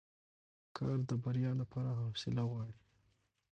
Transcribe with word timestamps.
کار 0.77 0.97
د 1.09 1.11
بریا 1.23 1.51
لپاره 1.61 1.89
حوصله 1.99 2.43
غواړي 2.51 2.75